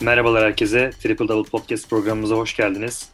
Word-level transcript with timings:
Merhabalar 0.00 0.44
herkese. 0.44 0.90
Triple 0.90 1.28
Double 1.28 1.50
Podcast 1.50 1.90
programımıza 1.90 2.36
hoş 2.36 2.56
geldiniz. 2.56 3.12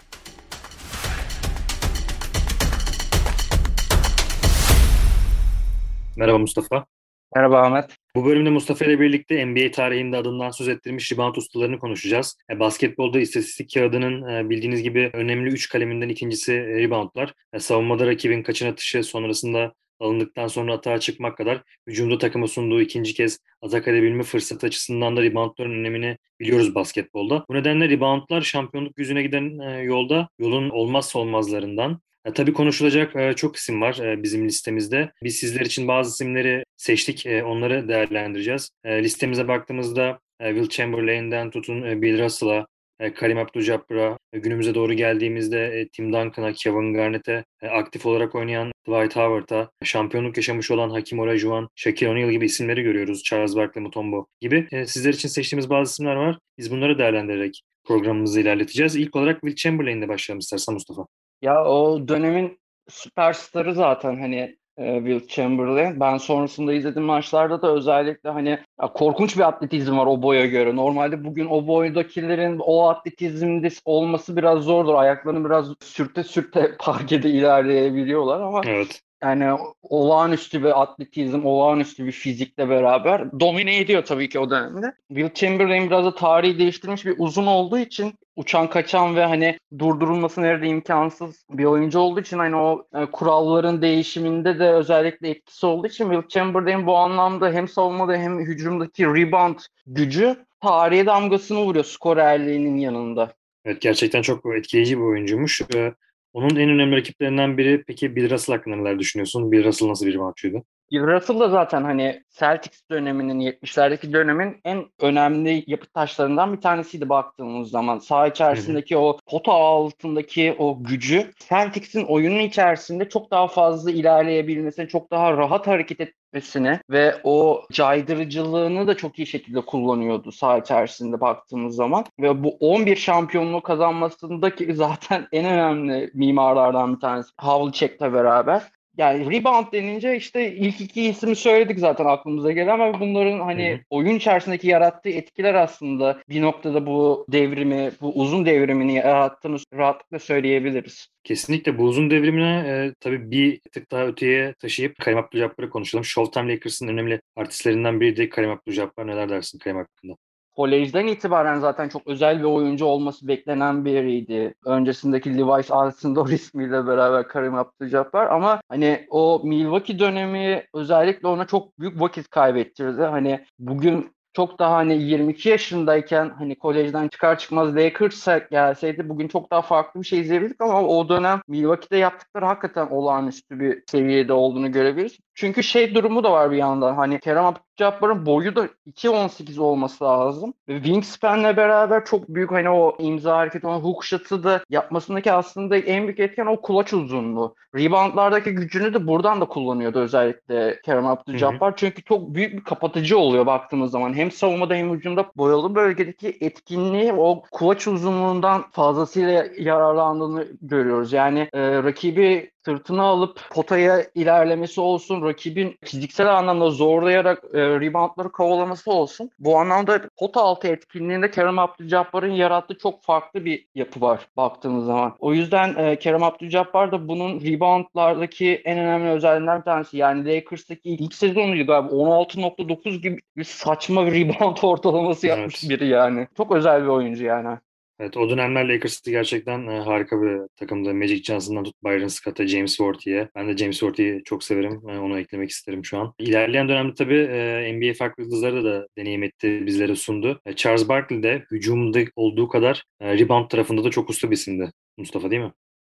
Merhaba 6.17 6.39
Mustafa. 6.39 6.87
Merhaba 7.35 7.63
Ahmet. 7.63 7.97
Bu 8.17 8.25
bölümde 8.25 8.51
Mustafa 8.51 8.85
ile 8.85 9.01
birlikte 9.01 9.47
NBA 9.47 9.71
tarihinde 9.71 10.17
adından 10.17 10.51
söz 10.51 10.69
ettirmiş 10.69 11.13
rebound 11.13 11.35
ustalarını 11.37 11.79
konuşacağız. 11.79 12.37
E, 12.51 12.61
basketbolda 12.61 13.21
istatistik 13.21 13.75
kağıdının 13.75 14.29
e, 14.29 14.51
bildiğiniz 14.51 14.83
gibi 14.83 15.11
önemli 15.13 15.51
3 15.51 15.69
kaleminden 15.69 16.09
ikincisi 16.09 16.53
e, 16.53 16.79
reboundlar. 16.79 17.35
Savunmada 17.59 18.07
rakibin 18.07 18.43
kaçın 18.43 18.73
atışı 18.73 19.05
sonrasında 19.05 19.73
alındıktan 20.03 20.47
sonra 20.47 20.75
atağa 20.75 21.01
çıkmak 21.01 21.37
kadar 21.37 21.63
hücumda 21.87 22.19
takıma 22.19 22.49
sunduğu 22.49 22.81
ikinci 22.81 23.15
kez 23.15 23.39
atak 23.63 23.89
edebilme 23.89 24.23
fırsatı 24.23 24.67
açısından 24.67 25.17
da 25.17 25.23
reboundların 25.23 25.71
önemini 25.71 26.19
biliyoruz 26.41 26.75
basketbolda. 26.75 27.45
Bu 27.49 27.55
nedenle 27.55 27.89
reboundlar 27.89 28.43
şampiyonluk 28.43 28.99
yüzüne 28.99 29.23
giden 29.23 29.81
yolda 29.83 30.29
yolun 30.39 30.71
olmazsa 30.71 31.19
olmazlarından. 31.19 32.01
E, 32.25 32.33
tabii 32.33 32.53
konuşulacak 32.53 33.17
e, 33.17 33.33
çok 33.33 33.57
isim 33.57 33.81
var 33.81 33.99
e, 33.99 34.23
bizim 34.23 34.49
listemizde. 34.49 35.13
Biz 35.23 35.37
sizler 35.37 35.61
için 35.61 35.89
bazı 35.89 36.11
isimleri 36.11 36.65
seçtik, 36.77 37.27
e, 37.27 37.45
onları 37.45 37.89
değerlendireceğiz. 37.89 38.71
E, 38.85 39.03
listemize 39.03 39.49
baktığımızda 39.49 40.21
e, 40.41 40.55
Will 40.55 40.69
Chamberlain'den 40.69 41.51
tutun 41.51 41.83
e, 41.83 42.03
Bill 42.03 42.25
Russell'a, 42.25 42.59
e, 42.59 42.67
Karim 43.11 43.39
Abdul-Jabbar'a, 43.39 44.19
e, 44.33 44.39
günümüze 44.39 44.75
doğru 44.75 44.93
geldiğimizde 44.93 45.67
e, 45.67 45.89
Tim 45.89 46.13
Duncan'a, 46.13 46.53
Kevin 46.53 46.95
Garnett'e, 46.95 47.45
e, 47.63 47.69
aktif 47.69 48.07
olarak 48.07 48.35
oynayan 48.35 48.73
Dwight 48.89 49.17
Howard'a, 49.17 49.71
şampiyonluk 49.85 50.37
yaşamış 50.37 50.71
olan 50.71 50.91
Hakim 50.91 51.19
Olajuwon, 51.19 51.69
Shaquille 51.75 52.11
O'Neal 52.11 52.31
gibi 52.31 52.45
isimleri 52.45 52.83
görüyoruz. 52.83 53.23
Charles 53.23 53.57
Barkley, 53.57 53.83
Mutombo 53.83 54.27
gibi. 54.41 54.69
E, 54.73 54.87
sizler 54.87 55.13
için 55.13 55.29
seçtiğimiz 55.29 55.71
bazı 55.71 55.93
isimler 55.93 56.17
var. 56.17 56.39
Biz 56.59 56.71
bunları 56.71 56.99
değerlendirerek 56.99 57.63
programımızı 57.85 58.41
ilerleteceğiz. 58.41 58.97
İlk 58.97 59.17
olarak 59.17 59.41
Will 59.41 59.57
Chamberlain'le 59.57 60.09
başlayalım 60.09 60.39
istersen 60.39 60.73
Mustafa. 60.75 61.07
Ya 61.43 61.65
o 61.65 62.09
dönemin 62.09 62.59
süperstarı 62.89 63.75
zaten 63.75 64.21
hani 64.21 64.37
e, 64.37 64.57
Will 64.77 65.29
Chamberlain. 65.29 66.01
Ben 66.01 66.19
sonrasında 66.19 66.73
izlediğim 66.73 67.07
maçlarda 67.07 67.63
da 67.63 67.75
özellikle 67.75 68.31
hani 68.31 68.59
korkunç 68.95 69.37
bir 69.37 69.49
atletizm 69.49 69.99
var 69.99 70.07
o 70.07 70.23
boya 70.23 70.47
göre. 70.47 70.77
Normalde 70.77 71.25
bugün 71.25 71.47
o 71.47 71.67
boydakilerin 71.67 72.59
o 72.59 72.89
atletizmde 72.89 73.69
olması 73.85 74.37
biraz 74.37 74.65
zordur. 74.65 74.95
Ayaklarını 74.95 75.45
biraz 75.45 75.67
sürte 75.81 76.25
sürte 76.25 76.77
parkede 76.79 77.31
ilerleyebiliyorlar 77.31 78.41
ama 78.41 78.61
evet 78.67 79.03
yani 79.23 79.59
olağanüstü 79.83 80.63
bir 80.63 80.83
atletizm, 80.83 81.47
olağanüstü 81.47 82.07
bir 82.07 82.13
fizikle 82.13 82.69
beraber 82.69 83.41
domine 83.41 83.79
ediyor 83.79 84.05
tabii 84.05 84.29
ki 84.29 84.39
o 84.39 84.51
dönemde. 84.51 84.95
Will 85.09 85.35
Chamberlain 85.35 85.87
biraz 85.87 86.05
da 86.05 86.15
tarihi 86.15 86.59
değiştirmiş 86.59 87.07
bir 87.07 87.15
uzun 87.19 87.47
olduğu 87.47 87.79
için 87.79 88.15
uçan 88.37 88.71
kaçan 88.71 89.17
ve 89.17 89.25
hani 89.25 89.59
durdurulması 89.79 90.43
nerede 90.43 90.67
imkansız 90.67 91.45
bir 91.51 91.65
oyuncu 91.65 91.99
olduğu 91.99 92.21
için 92.21 92.39
hani 92.39 92.57
o 92.57 92.87
e, 92.95 93.07
kuralların 93.07 93.83
değişiminde 93.83 94.59
de 94.59 94.71
özellikle 94.71 95.31
etkisi 95.31 95.67
olduğu 95.67 95.87
için 95.87 96.11
Will 96.13 96.29
Chamberlain 96.29 96.87
bu 96.87 96.97
anlamda 96.97 97.53
hem 97.53 97.69
savunmada 97.69 98.17
hem 98.17 98.39
hücumdaki 98.39 99.07
rebound 99.07 99.59
gücü 99.87 100.37
tarihe 100.61 101.07
damgasını 101.07 101.59
vuruyor 101.59 101.85
skorerliğinin 101.85 102.77
yanında. 102.77 103.33
Evet 103.65 103.81
gerçekten 103.81 104.23
çok 104.23 104.57
etkileyici 104.57 104.99
bir 104.99 105.03
oyuncuymuş. 105.03 105.61
Ee, 105.75 105.93
onun 106.33 106.57
en 106.57 106.69
önemli 106.69 106.97
rakiplerinden 106.97 107.59
biri 107.59 107.85
peki 107.87 108.17
Bill 108.17 108.31
Russell 108.31 108.57
hakkında 108.57 108.77
neler 108.77 108.99
düşünüyorsun? 108.99 109.53
Bill 109.53 109.65
Russell 109.65 109.89
nasıl 109.89 110.07
bir 110.07 110.17
maçıydı? 110.17 110.63
Russell 111.01 111.41
da 111.41 111.49
zaten 111.49 111.85
hani 111.85 112.23
Celtics 112.31 112.91
döneminin 112.91 113.41
70'lerdeki 113.41 114.13
dönemin 114.13 114.61
en 114.65 114.85
önemli 115.01 115.65
yapı 115.67 115.87
taşlarından 115.87 116.57
bir 116.57 116.61
tanesiydi 116.61 117.09
baktığımız 117.09 117.71
zaman. 117.71 117.99
Saha 117.99 118.27
içerisindeki 118.27 118.97
o 118.97 119.19
pota 119.27 119.53
altındaki 119.53 120.57
o 120.59 120.85
gücü 120.85 121.33
Celtics'in 121.49 122.05
oyunun 122.05 122.39
içerisinde 122.39 123.09
çok 123.09 123.31
daha 123.31 123.49
fazla 123.49 123.91
ilerleyebilmesine, 123.91 124.89
çok 124.89 125.11
daha 125.11 125.33
rahat 125.33 125.67
hareket 125.67 126.01
etmesine 126.01 126.81
ve 126.91 127.15
o 127.25 127.63
caydırıcılığını 127.73 128.87
da 128.87 128.97
çok 128.97 129.19
iyi 129.19 129.27
şekilde 129.27 129.61
kullanıyordu 129.61 130.33
saha 130.33 130.59
içerisinde 130.59 131.21
baktığımız 131.21 131.75
zaman. 131.75 132.05
Ve 132.21 132.45
bu 132.45 132.57
11 132.61 132.97
şampiyonluğu 132.97 133.63
kazanmasındaki 133.63 134.75
zaten 134.75 135.29
en 135.33 135.45
önemli 135.45 136.11
mimarlardan 136.15 136.95
bir 136.95 137.01
tanesi 137.01 137.31
Havlicek'le 137.37 138.01
beraber 138.01 138.63
yani 138.99 139.39
rebound 139.39 139.73
denince 139.73 140.17
işte 140.17 140.53
ilk 140.55 140.81
iki 140.81 141.03
ismi 141.03 141.37
söyledik 141.37 141.79
zaten 141.79 142.05
aklımıza 142.05 142.53
gelen 142.53 142.79
ama 142.79 143.01
bunların 143.01 143.41
hani 143.41 143.71
Hı-hı. 143.71 143.81
oyun 143.91 144.17
içerisindeki 144.17 144.69
yarattığı 144.69 145.09
etkiler 145.09 145.55
aslında 145.55 146.23
bir 146.29 146.43
noktada 146.43 146.87
bu 146.87 147.27
devrimi, 147.29 147.93
bu 148.01 148.13
uzun 148.13 148.47
devrimini 148.47 148.95
yarattığını 148.95 149.57
rahatlıkla 149.75 150.19
söyleyebiliriz. 150.19 151.09
Kesinlikle 151.25 151.79
bu 151.79 151.83
uzun 151.83 152.11
devrimine 152.11 152.65
e, 152.67 152.95
tabii 153.01 153.31
bir 153.31 153.61
tık 153.61 153.91
daha 153.91 154.07
öteye 154.07 154.55
taşıyıp 154.55 154.99
Karim 154.99 155.19
Abdul-Jabbar'ı 155.19 155.71
konuşalım. 155.71 156.05
Showtime 156.05 156.53
Lakers'ın 156.53 156.89
önemli 156.89 157.21
artistlerinden 157.37 158.01
biri 158.01 158.17
de 158.17 158.29
Karim 158.29 158.51
Abdul-Jabbar. 158.51 159.07
Neler 159.07 159.29
dersin 159.29 159.59
Karim 159.59 159.77
hakkında? 159.77 160.17
Kolejden 160.57 161.07
itibaren 161.07 161.59
zaten 161.59 161.89
çok 161.89 162.07
özel 162.07 162.39
bir 162.39 162.45
oyuncu 162.45 162.85
olması 162.85 163.29
beklenen 163.29 163.85
biriydi. 163.85 164.55
Öncesindeki 164.67 165.39
Levi's 165.39 165.71
Alcindor 165.71 166.29
ismiyle 166.29 166.87
beraber 166.87 167.29
Karim 167.29 167.55
Abdul-Jabbar 167.55 168.29
ama 168.29 168.61
hani 168.69 169.07
o 169.11 169.41
Milwaukee 169.45 169.99
dönemi 169.99 170.65
özellikle 170.75 171.29
ona 171.29 171.47
çok 171.47 171.79
büyük 171.79 172.01
vakit 172.01 172.31
kaybettirdi. 172.31 173.03
Hani 173.03 173.45
bugün 173.59 174.13
çok 174.35 174.59
daha 174.59 174.77
hani 174.77 175.03
22 175.03 175.49
yaşındayken 175.49 176.31
hani 176.39 176.59
kolejden 176.59 177.09
çıkar 177.09 177.39
çıkmaz 177.39 177.77
Lakers'a 177.77 178.39
gelseydi 178.39 179.09
bugün 179.09 179.29
çok 179.29 179.51
daha 179.51 179.63
farklı 179.63 180.01
bir 180.01 180.07
şey 180.07 180.21
izleyebilirdik 180.21 180.61
ama 180.61 180.83
o 180.83 181.09
dönem 181.09 181.41
Milwaukee'de 181.49 181.97
yaptıkları 181.97 182.45
hakikaten 182.45 182.87
olağanüstü 182.87 183.61
bir 183.61 183.83
seviyede 183.87 184.33
olduğunu 184.33 184.73
görebiliriz. 184.73 185.19
Çünkü 185.35 185.63
şey 185.63 185.95
durumu 185.95 186.25
da 186.25 186.33
var 186.33 186.51
bir 186.51 186.57
yandan 186.57 186.95
hani 186.95 187.21
Kerem 187.21 187.45
Abdülcabbar'ın 187.73 188.27
boyu 188.27 188.57
da 188.57 188.69
2.18 188.87 189.61
olması 189.61 190.05
lazım. 190.05 190.55
Ve 190.69 190.75
Wingspan'le 190.75 191.57
beraber 191.57 192.05
çok 192.05 192.29
büyük 192.29 192.51
hani 192.51 192.71
o 192.71 192.97
imza 192.99 193.37
hareketi, 193.37 193.67
o 193.67 193.81
hook 193.81 194.05
shot'ı 194.05 194.45
da 194.45 194.65
yapmasındaki 194.71 195.33
aslında 195.33 195.77
en 195.77 196.05
büyük 196.05 196.21
etken 196.21 196.47
o 196.47 196.61
kulaç 196.61 196.93
uzunluğu. 196.93 197.55
Reboundlardaki 197.75 198.51
gücünü 198.51 198.95
de 198.95 199.07
buradan 199.07 199.41
da 199.41 199.45
kullanıyordu 199.45 199.99
özellikle 199.99 200.81
Kerem 200.85 201.07
Abdülcabbar. 201.07 201.77
Çünkü 201.77 202.03
çok 202.03 202.35
büyük 202.35 202.53
bir 202.53 202.65
kapatıcı 202.65 203.19
oluyor 203.19 203.47
baktığımız 203.47 203.91
zaman. 203.91 204.15
Hem 204.15 204.31
savunmada 204.31 204.75
hem 204.75 204.95
hücumda 204.95 205.33
boyalı 205.37 205.75
bölgedeki 205.75 206.39
etkinliği 206.41 207.13
o 207.13 207.43
kulaç 207.51 207.89
uzunluğundan 207.89 208.71
fazlasıyla 208.71 209.45
yararlandığını 209.59 210.47
görüyoruz. 210.63 211.13
Yani 211.13 211.49
e, 211.53 211.83
rakibi 211.83 212.52
sırtına 212.65 213.03
alıp 213.03 213.41
potaya 213.51 214.07
ilerlemesi 214.15 214.81
olsun, 214.81 215.23
rakibin 215.23 215.79
fiziksel 215.85 216.39
anlamda 216.39 216.71
zorlayarak 216.71 217.45
e, 217.55 217.59
reboundları 217.59 218.33
kovalaması 218.33 218.91
olsun. 218.91 219.31
Bu 219.39 219.59
anlamda 219.59 220.01
pota 220.19 220.41
altı 220.41 220.69
etkinliğinde 220.69 221.31
Kerem 221.31 221.59
Abdülcabbar'ın 221.59 222.33
yarattığı 222.33 222.79
çok 222.79 223.03
farklı 223.03 223.45
bir 223.45 223.67
yapı 223.75 224.01
var 224.01 224.29
baktığımız 224.37 224.87
zaman. 224.87 225.17
O 225.19 225.35
yüzden 225.35 225.75
e, 225.75 225.99
Kerem 225.99 226.23
Abdülcabbar 226.23 226.93
da 226.93 227.09
bunun 227.09 227.41
reboundlardaki 227.41 228.63
en 228.65 228.79
önemli 228.79 229.11
özelliklerinden 229.11 229.59
bir 229.59 229.65
tanesi. 229.65 229.97
Yani 229.97 230.35
Lakers'taki 230.35 230.91
ilk 230.91 231.15
sezonuydu 231.15 231.67
galiba 231.67 231.95
16.9 231.95 232.97
gibi 232.97 233.21
bir 233.37 233.45
saçma 233.45 234.07
bir 234.07 234.13
rebound 234.13 234.57
ortalaması 234.63 235.27
yapmış 235.27 235.65
evet. 235.65 235.71
biri 235.71 235.89
yani. 235.89 236.29
Çok 236.37 236.53
özel 236.53 236.83
bir 236.83 236.89
oyuncu 236.89 237.25
yani. 237.25 237.59
Evet 238.03 238.17
o 238.17 238.31
dönemler 238.31 238.69
Lakers'ı 238.69 239.11
gerçekten 239.11 239.67
e, 239.67 239.81
harika 239.81 240.23
bir 240.23 240.41
takımdı. 240.57 240.95
Magic 240.95 241.23
Johnson'dan 241.23 241.65
tut 241.65 241.75
Byron 241.85 242.09
Scott'a, 242.09 242.47
James 242.47 242.77
Worthy'ye. 242.77 243.29
Ben 243.35 243.49
de 243.49 243.57
James 243.57 243.79
Worthy'yi 243.79 244.25
çok 244.25 244.45
severim. 244.45 244.83
E, 244.89 244.99
onu 244.99 245.19
eklemek 245.19 245.51
isterim 245.51 245.85
şu 245.85 245.99
an. 245.99 246.15
İlerleyen 246.19 246.69
dönemde 246.69 246.95
tabii 246.95 247.19
e, 247.19 247.73
NBA 247.73 247.95
farklı 247.95 248.23
yıldızları 248.23 248.65
da 248.65 248.87
deneyim 248.99 249.23
etti, 249.23 249.67
bizlere 249.67 249.97
sundu. 249.97 250.41
E, 250.47 250.53
Charles 250.53 250.89
Barkley 250.89 251.23
de 251.23 251.45
hücumda 251.51 251.99
olduğu 252.17 252.49
kadar 252.49 252.85
e, 253.01 253.19
rebound 253.19 253.49
tarafında 253.49 253.85
da 253.85 253.91
çok 253.91 254.11
usta 254.11 254.31
bir 254.31 254.37
isimdi. 254.37 254.71
Mustafa 254.97 255.31
değil 255.31 255.43
mi? 255.43 255.53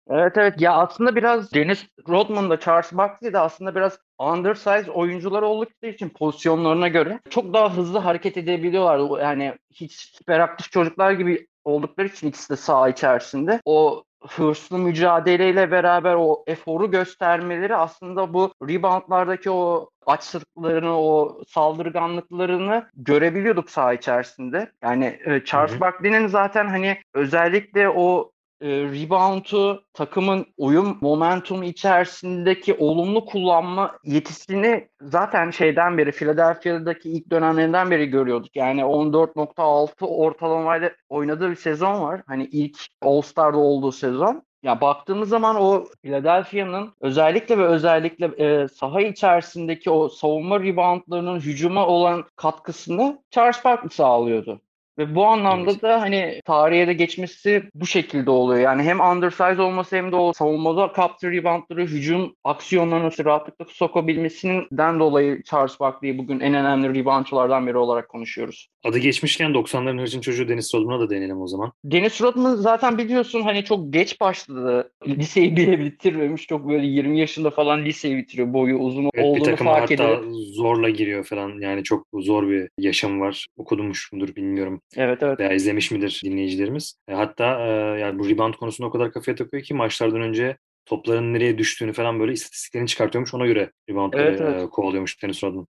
Evet 0.10 0.34
evet 0.38 0.62
ya 0.62 0.74
aslında 0.74 1.16
biraz 1.16 1.54
Dennis 1.54 1.86
Rodman 2.10 2.50
da 2.50 2.60
Charles 2.60 2.94
Barkley 2.94 3.34
de 3.34 3.40
aslında 3.40 3.75
biraz 3.75 4.00
undersize 4.19 4.92
oyuncular 4.92 5.42
oldukları 5.42 5.92
için 5.92 6.10
pozisyonlarına 6.10 6.88
göre 6.88 7.19
çok 7.30 7.54
daha 7.54 7.78
hızlı 7.78 8.00
hareket 8.00 8.38
edebiliyorlar. 8.38 9.22
Yani 9.22 9.54
hiç 9.74 10.19
hiperaktif 10.22 10.72
çocuklar 10.72 11.12
gibi 11.12 11.48
oldukları 11.66 12.08
için 12.08 12.28
ikisi 12.28 12.50
de 12.50 12.56
saha 12.56 12.90
içerisinde 12.90 13.62
o 13.66 14.04
hırslı 14.28 14.78
mücadeleyle 14.78 15.72
beraber 15.72 16.16
o 16.16 16.44
eforu 16.48 16.92
göstermeleri 16.92 17.76
aslında 17.76 18.34
bu 18.34 18.54
reboundlardaki 18.70 19.52
o 19.52 19.90
açlıklarını, 20.06 21.00
o 21.02 21.42
saldırganlıklarını 21.48 22.90
görebiliyorduk 22.94 23.70
saha 23.70 23.94
içerisinde. 23.94 24.72
Yani 24.84 25.20
Charles 25.46 25.80
Barkley'nin 25.80 26.28
zaten 26.28 26.68
hani 26.68 26.98
özellikle 27.14 27.90
o 27.90 28.32
e, 28.66 28.70
rebound'u 28.70 29.84
takımın 29.94 30.46
oyun 30.58 30.98
momentum 31.02 31.64
içerisindeki 31.64 32.74
olumlu 32.74 33.26
kullanma 33.26 34.00
yetisini 34.04 34.90
zaten 35.02 35.52
şeyden 35.52 35.98
beri 35.98 36.12
Philadelphia'daki 36.12 37.10
ilk 37.12 37.32
dönemlerinden 37.32 37.92
beri 37.92 38.06
görüyorduk. 38.06 38.56
Yani 38.56 38.82
14.6 38.82 40.06
ortalamayla 40.06 40.92
oynadığı 41.10 41.50
bir 41.50 41.56
sezon 41.56 42.02
var. 42.02 42.22
Hani 42.28 42.46
ilk 42.46 42.78
All-Star'da 43.02 43.58
olduğu 43.58 43.92
sezon. 43.92 44.44
Ya 44.64 44.82
baktığımız 44.82 45.30
zaman 45.30 45.56
o 45.56 45.86
Philadelphia'nın 46.04 46.94
özellikle 47.02 47.58
ve 47.58 47.66
özellikle 47.66 48.26
e, 48.26 48.68
saha 48.68 49.02
içerisindeki 49.02 49.90
o 49.90 50.10
savunma 50.10 50.60
reboundlarının 50.60 51.40
hücuma 51.40 51.88
olan 51.88 52.24
katkısını 52.36 53.22
Charles 53.32 53.66
Barkley 53.66 53.90
sağlıyordu. 53.90 54.62
Ve 54.97 55.15
bu 55.15 55.25
anlamda 55.25 55.81
da 55.81 56.01
hani 56.01 56.42
tarihe 56.45 56.88
de 56.88 56.94
geçmesi 56.94 57.63
bu 57.74 57.86
şekilde 57.86 58.31
oluyor. 58.31 58.59
Yani 58.59 58.83
hem 58.83 59.00
undersize 59.00 59.62
olması 59.62 59.95
hem 59.95 60.12
de 60.12 60.15
o 60.15 60.33
savunmada 60.33 60.92
kaptı 60.92 61.31
reboundları 61.31 61.81
hücum 61.86 62.36
aksiyonlarını 62.44 63.25
rahatlıkla 63.25 63.65
sokabilmesinden 63.69 65.00
dolayı 65.00 65.44
Charles 65.44 65.80
Barkley'i 65.80 66.18
bugün 66.18 66.39
en 66.39 66.53
önemli 66.53 67.00
reboundçılardan 67.00 67.68
biri 67.68 67.77
olarak 67.77 68.09
konuşuyoruz. 68.09 68.68
Adı 68.83 68.97
geçmişken 68.97 69.51
90'ların 69.51 70.01
hırsın 70.01 70.21
çocuğu 70.21 70.50
Dennis 70.50 70.75
Rodman'a 70.75 71.00
da 71.00 71.09
değinelim 71.09 71.42
o 71.42 71.47
zaman. 71.47 71.71
Dennis 71.83 72.21
Rodman 72.21 72.56
zaten 72.56 72.97
biliyorsun 72.97 73.42
hani 73.42 73.63
çok 73.63 73.94
geç 73.94 74.21
başladı. 74.21 74.92
Liseyi 75.07 75.56
bile 75.56 75.80
bitirmemiş. 75.80 76.47
Çok 76.47 76.69
böyle 76.69 76.86
20 76.86 77.19
yaşında 77.19 77.50
falan 77.50 77.86
liseyi 77.86 78.18
bitiriyor. 78.18 78.53
Boyu 78.53 78.77
uzun 78.77 79.09
evet, 79.13 79.25
olduğunu 79.25 79.51
bir 79.51 79.57
fark 79.57 79.92
hatta 79.92 79.94
ediyor. 79.94 80.24
zorla 80.31 80.89
giriyor 80.89 81.24
falan. 81.24 81.62
Yani 81.62 81.83
çok 81.83 82.07
zor 82.13 82.50
bir 82.50 82.69
yaşam 82.80 83.21
var. 83.21 83.47
Okudumuş 83.57 84.13
mudur 84.13 84.36
bilmiyorum. 84.36 84.81
Evet 84.98 85.24
evet. 85.24 85.40
Veya 85.40 85.54
izlemiş 85.54 85.92
midir 85.92 86.22
dinleyicilerimiz. 86.26 87.00
E, 87.08 87.14
hatta 87.14 87.68
e, 87.68 87.70
yani 88.00 88.20
bu 88.20 88.30
rebound 88.30 88.54
konusunda 88.54 88.88
o 88.88 88.92
kadar 88.92 89.12
kafaya 89.12 89.36
takıyor 89.36 89.64
ki 89.64 89.74
maçlardan 89.74 90.22
önce 90.22 90.58
topların 90.86 91.34
nereye 91.34 91.58
düştüğünü 91.58 91.94
falan 91.94 92.20
böyle 92.20 92.34
istatistiklerini 92.34 92.88
çıkartıyormuş. 92.88 93.34
Ona 93.34 93.46
göre 93.46 93.72
reboundları 93.90 94.22
evet, 94.22 94.42
evet. 94.42 94.64
E, 94.64 94.70
kovalıyormuş 94.70 95.24
Dennis 95.24 95.44
Rodman. 95.44 95.68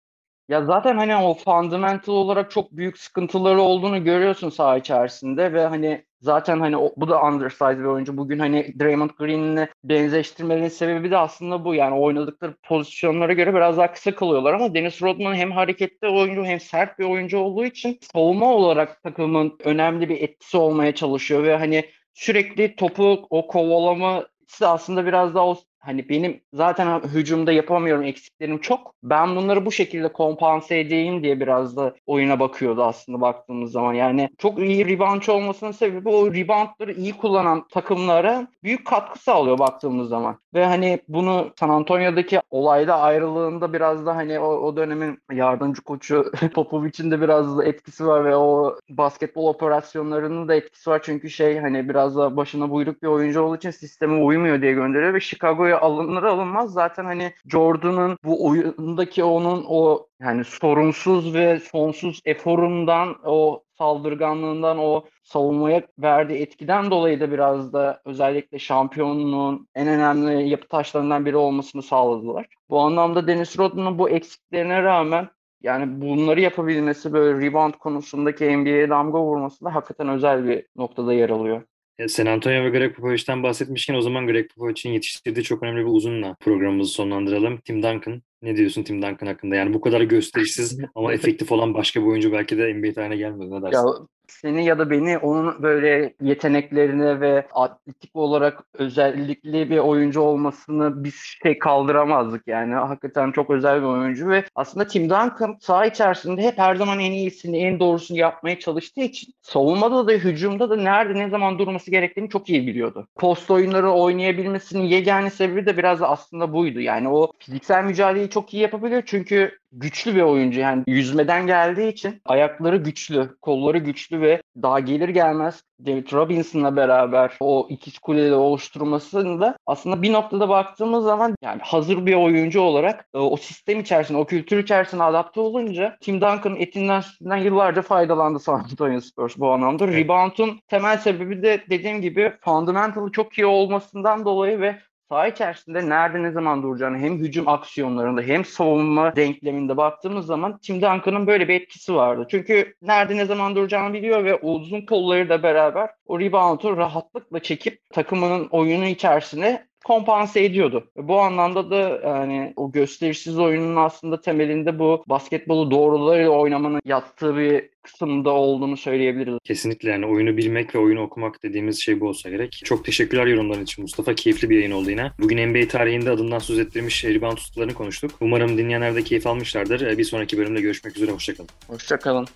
Ya 0.49 0.65
zaten 0.65 0.97
hani 0.97 1.17
o 1.17 1.35
fundamental 1.35 2.13
olarak 2.13 2.51
çok 2.51 2.73
büyük 2.73 2.99
sıkıntıları 2.99 3.63
olduğunu 3.63 4.05
görüyorsun 4.05 4.51
saha 4.51 4.77
içerisinde 4.79 5.53
ve 5.53 5.67
hani 5.67 6.05
zaten 6.21 6.61
hani 6.61 6.77
o, 6.77 6.93
bu 6.97 7.09
da 7.09 7.23
undersized 7.23 7.79
bir 7.79 7.85
oyuncu. 7.85 8.17
Bugün 8.17 8.39
hani 8.39 8.75
Draymond 8.81 9.11
Green'le 9.19 9.69
benzeştirmenin 9.85 10.69
sebebi 10.69 11.11
de 11.11 11.17
aslında 11.19 11.65
bu. 11.65 11.75
Yani 11.75 11.95
oynadıkları 11.95 12.55
pozisyonlara 12.63 13.33
göre 13.33 13.55
biraz 13.55 13.77
daha 13.77 13.93
kısa 13.93 14.15
kalıyorlar 14.15 14.55
ama 14.55 14.75
Dennis 14.75 15.03
Rodman 15.03 15.35
hem 15.35 15.53
hareketli 15.53 16.09
oyuncu 16.09 16.45
hem 16.45 16.61
sert 16.61 16.99
bir 16.99 17.05
oyuncu 17.05 17.39
olduğu 17.39 17.65
için 17.65 17.99
savunma 18.15 18.55
olarak 18.55 19.03
takımın 19.03 19.59
önemli 19.65 20.09
bir 20.09 20.21
etkisi 20.21 20.57
olmaya 20.57 20.95
çalışıyor 20.95 21.43
ve 21.43 21.57
hani 21.57 21.85
sürekli 22.15 22.77
topu 22.77 23.27
o 23.31 23.47
kovalama 23.47 24.27
aslında 24.61 25.07
biraz 25.07 25.35
daha 25.35 25.47
o 25.47 25.57
Hani 25.87 26.09
benim 26.09 26.41
zaten 26.53 27.01
hücumda 27.01 27.53
yapamıyorum 27.53 28.05
eksiklerim 28.05 28.59
çok. 28.59 28.95
Ben 29.03 29.37
bunları 29.37 29.67
bu 29.67 29.73
şekilde 29.73 30.13
kompanse 30.13 30.79
edeyim 30.81 31.23
diye 31.23 31.41
biraz 31.41 31.77
da 31.77 31.95
oyuna 32.07 32.41
bakıyordu 32.41 32.83
aslında 32.83 33.21
baktığımız 33.21 33.73
zaman. 33.73 33.95
Yani 33.95 34.29
çok 34.39 34.59
iyi 34.59 34.87
reboundçı 34.87 35.33
olmasının 35.33 35.73
sebebi 35.73 36.09
o 36.09 36.35
reboundları 36.35 36.93
iyi 36.93 37.13
kullanan 37.13 37.69
takımlara 37.69 38.47
büyük 38.63 38.87
katkı 38.87 39.19
sağlıyor 39.19 39.59
baktığımız 39.59 40.09
zaman. 40.09 40.39
Ve 40.55 40.67
hani 40.67 41.01
bunu 41.09 41.53
San 41.61 41.69
Antonio'daki 41.69 42.41
olayda 42.51 43.01
ayrılığında 43.01 43.73
biraz 43.73 44.07
da 44.07 44.17
hani 44.17 44.39
o, 44.39 44.47
o 44.47 44.77
dönemin 44.77 45.19
yardımcı 45.33 45.83
koçu 45.83 46.33
Popovic'in 46.55 47.11
de 47.11 47.21
biraz 47.21 47.59
da 47.59 47.65
etkisi 47.65 48.07
var 48.07 48.25
ve 48.25 48.37
o 48.37 48.77
basketbol 48.89 49.47
operasyonlarının 49.47 50.49
da 50.49 50.55
etkisi 50.55 50.91
var. 50.91 51.01
Çünkü 51.05 51.31
şey 51.31 51.59
hani 51.59 51.89
biraz 51.89 52.17
da 52.17 52.37
başına 52.37 52.71
buyruk 52.71 53.03
bir 53.03 53.09
oyuncu 53.09 53.43
olduğu 53.43 53.57
için 53.57 53.71
sisteme 53.71 54.23
uymuyor 54.23 54.63
diye 54.63 54.73
gönderiyor 54.73 55.15
ve 55.15 55.21
Chicago'ya 55.21 55.76
alınır 55.81 56.23
alınmaz 56.23 56.73
zaten 56.73 57.05
hani 57.05 57.33
Jordan'ın 57.47 58.19
bu 58.25 58.47
oyundaki 58.47 59.25
onun 59.25 59.65
o 59.69 60.07
yani 60.21 60.45
sorunsuz 60.45 61.35
ve 61.35 61.61
sonsuz 61.61 62.21
eforundan 62.25 63.17
o 63.25 63.63
saldırganlığından 63.79 64.79
o 64.79 65.05
savunmaya 65.23 65.83
verdiği 65.99 66.43
etkiden 66.43 66.91
dolayı 66.91 67.21
da 67.21 67.31
biraz 67.31 67.73
da 67.73 68.01
özellikle 68.05 68.59
şampiyonluğun 68.59 69.69
en 69.75 69.89
önemli 69.89 70.49
yapı 70.49 70.69
taşlarından 70.69 71.27
biri 71.27 71.37
olmasını 71.37 71.83
sağladılar. 71.83 72.47
Bu 72.71 72.81
anlamda 72.81 73.27
Dennis 73.27 73.59
Rodman'ın 73.59 73.99
bu 73.99 74.11
eksiklerine 74.11 74.83
rağmen 74.83 75.29
yani 75.63 76.01
bunları 76.01 76.41
yapabilmesi 76.41 77.13
böyle 77.13 77.47
rebound 77.47 77.75
konusundaki 77.75 78.57
NBA'ye 78.57 78.91
damga 78.91 79.21
vurması 79.21 79.65
da 79.65 79.75
hakikaten 79.75 80.09
özel 80.09 80.49
bir 80.49 80.67
noktada 80.77 81.13
yer 81.13 81.31
alıyor. 81.31 81.63
E, 81.99 82.09
San 82.09 82.27
Antonio 82.27 82.65
ve 82.65 82.71
Greg 82.71 82.95
Popovich'ten 82.95 83.43
bahsetmişken 83.43 83.95
o 83.95 84.01
zaman 84.01 84.27
Greg 84.27 84.51
Popovich'in 84.51 84.93
yetiştirdiği 84.93 85.45
çok 85.45 85.63
önemli 85.63 85.81
bir 85.81 85.91
uzunla 85.91 86.37
programımızı 86.41 86.93
sonlandıralım. 86.93 87.59
Tim 87.61 87.83
Duncan. 87.83 88.23
Ne 88.43 88.57
diyorsun 88.57 88.83
Tim 88.83 89.03
Duncan 89.03 89.27
hakkında? 89.27 89.55
Yani 89.55 89.75
bu 89.75 89.81
kadar 89.81 90.01
gösterişsiz 90.01 90.79
ama 90.95 91.13
efektif 91.13 91.53
olan 91.53 91.75
başka 91.75 92.01
bir 92.01 92.07
oyuncu 92.07 92.33
belki 92.33 92.59
de 92.59 92.75
NBA 92.75 92.93
tarihine 92.93 93.17
gelmedi. 93.17 93.51
Ne 93.51 93.63
dersin? 93.63 93.79
Ya, 93.79 93.95
seni 94.29 94.65
ya 94.65 94.79
da 94.79 94.91
beni 94.91 95.19
onun 95.19 95.63
böyle 95.63 96.15
yeteneklerine 96.21 97.21
ve 97.21 97.47
atletik 97.55 98.17
olarak 98.17 98.65
özellikli 98.75 99.71
bir 99.71 99.79
oyuncu 99.79 100.21
olmasını 100.21 101.05
biz 101.05 101.15
şey 101.43 101.59
kaldıramazdık 101.59 102.47
yani. 102.47 102.75
Hakikaten 102.75 103.33
çok 103.33 103.51
özel 103.51 103.81
bir 103.81 103.87
oyuncu 103.87 104.29
ve 104.29 104.45
aslında 104.55 104.87
Tim 104.87 105.05
Duncan 105.05 105.57
saha 105.61 105.87
içerisinde 105.87 106.43
hep 106.43 106.59
her 106.59 106.77
zaman 106.77 107.01
en 107.01 107.13
iyisini, 107.13 107.59
en 107.59 107.81
doğrusunu 107.81 108.19
yapmaya 108.19 108.59
çalıştığı 108.59 109.01
için 109.01 109.33
savunmada 109.43 110.09
da 110.09 110.13
hücumda 110.13 110.71
da 110.71 110.77
nerede 110.77 111.15
ne 111.15 111.29
zaman 111.29 111.59
durması 111.59 111.91
gerektiğini 111.91 112.29
çok 112.29 112.49
iyi 112.51 112.67
biliyordu. 112.67 113.09
Post 113.17 113.51
oyunları 113.51 113.91
oynayabilmesinin 113.91 114.85
yegane 114.85 115.31
sebebi 115.31 115.67
de 115.67 115.77
biraz 115.77 116.01
da 116.01 116.09
aslında 116.09 116.53
buydu. 116.53 116.81
Yani 116.81 117.09
o 117.09 117.33
fiziksel 117.39 117.85
mücadeleyi 117.85 118.31
çok 118.31 118.55
iyi 118.55 118.63
yapabiliyor 118.63 119.03
çünkü 119.07 119.59
güçlü 119.77 120.15
bir 120.15 120.23
oyuncu. 120.23 120.61
Yani 120.61 120.85
yüzmeden 120.87 121.47
geldiği 121.47 121.89
için 121.89 122.21
ayakları 122.25 122.77
güçlü, 122.77 123.37
kolları 123.43 123.79
güçlü 123.79 124.21
ve 124.21 124.43
daha 124.63 124.81
gelir 124.81 125.09
gelmez 125.09 125.63
David 125.87 126.13
Robinson'la 126.13 126.77
beraber 126.77 127.37
o 127.41 127.67
ikiz 127.71 127.99
kuleli 127.99 128.35
oluşturmasında 128.35 129.57
aslında 129.67 130.03
bir 130.03 130.13
noktada 130.13 130.49
baktığımız 130.49 131.05
zaman 131.05 131.37
yani 131.43 131.61
hazır 131.63 132.07
bir 132.07 132.15
oyuncu 132.15 132.61
olarak 132.61 133.09
e, 133.15 133.19
o 133.19 133.37
sistem 133.37 133.81
içerisinde, 133.81 134.19
o 134.19 134.25
kültür 134.25 134.59
içerisinde 134.59 135.03
adapte 135.03 135.41
olunca 135.41 135.97
Tim 136.01 136.21
Duncan'ın 136.21 136.57
etinden 136.57 137.01
sütünden 137.01 137.37
yıllarca 137.37 137.83
faydalandı 137.83 138.39
San 138.39 138.61
Antonio 138.61 139.01
Spurs 139.01 139.39
bu 139.39 139.53
anlamda. 139.53 139.85
Evet. 139.85 139.95
Rebound'un 139.95 140.61
temel 140.69 140.99
sebebi 140.99 141.43
de 141.43 141.65
dediğim 141.71 142.01
gibi 142.01 142.33
fundamental'ı 142.41 143.13
çok 143.13 143.39
iyi 143.39 143.47
olmasından 143.47 144.25
dolayı 144.25 144.61
ve 144.61 144.79
saha 145.09 145.29
içerisinde 145.29 145.89
nerede 145.89 146.23
ne 146.23 146.31
zaman 146.31 146.63
duracağını 146.63 146.99
hem 146.99 147.19
hücum 147.19 147.49
aksiyonlarında 147.49 148.23
hem 148.23 148.45
savunma 148.45 149.17
denkleminde 149.17 149.77
baktığımız 149.77 150.27
zaman 150.27 150.59
Tim 150.59 150.77
Duncan'ın 150.83 151.27
böyle 151.27 151.49
bir 151.49 151.55
etkisi 151.55 151.95
vardı. 151.95 152.27
Çünkü 152.31 152.75
nerede 152.83 153.17
ne 153.17 153.25
zaman 153.25 153.57
duracağını 153.57 153.95
biliyor 153.95 154.25
ve 154.25 154.35
uzun 154.35 154.87
kolları 154.87 155.29
da 155.29 155.43
beraber 155.43 155.91
o 156.07 156.21
rebound'u 156.21 156.77
rahatlıkla 156.77 157.41
çekip 157.41 157.81
takımının 157.91 158.49
oyunu 158.51 158.85
içerisine 158.85 159.67
kompanse 159.87 160.45
ediyordu. 160.45 160.91
Bu 160.97 161.21
anlamda 161.21 161.71
da 161.71 162.01
yani 162.05 162.53
o 162.57 162.73
gösterişsiz 162.73 163.39
oyunun 163.39 163.77
aslında 163.77 164.21
temelinde 164.21 164.79
bu 164.79 165.05
basketbolu 165.07 165.71
doğrularıyla 165.71 166.31
oynamanın 166.31 166.81
yattığı 166.85 167.37
bir 167.37 167.71
kısımda 167.83 168.31
olduğunu 168.31 168.77
söyleyebiliriz. 168.77 169.39
Kesinlikle 169.45 169.91
yani 169.91 170.07
oyunu 170.07 170.37
bilmek 170.37 170.75
ve 170.75 170.79
oyunu 170.79 171.03
okumak 171.03 171.43
dediğimiz 171.43 171.83
şey 171.83 172.01
bu 172.01 172.09
olsa 172.09 172.31
gerek. 172.31 172.61
Çok 172.65 172.85
teşekkürler 172.85 173.27
yorumların 173.27 173.63
için 173.63 173.83
Mustafa. 173.83 174.15
Keyifli 174.15 174.51
bir 174.51 174.57
yayın 174.57 174.71
oldu 174.71 174.91
yine. 174.91 175.11
Bugün 175.21 175.49
NBA 175.49 175.69
tarihinde 175.69 176.11
adından 176.11 176.39
söz 176.39 176.59
ettirmiş 176.59 177.05
rebound 177.05 177.39
ustalarını 177.39 177.75
konuştuk. 177.75 178.11
Umarım 178.21 178.59
dinleyenler 178.59 178.95
de 178.95 179.03
keyif 179.03 179.27
almışlardır. 179.27 179.99
Bir 179.99 180.05
sonraki 180.05 180.39
bölümde 180.39 180.61
görüşmek 180.61 180.97
üzere. 180.97 181.11
Hoşçakalın. 181.11 181.49
Hoşçakalın. 181.69 182.27